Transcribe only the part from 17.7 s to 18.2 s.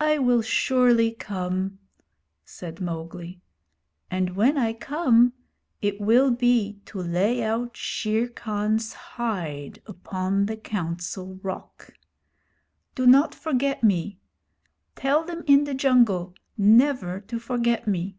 me!'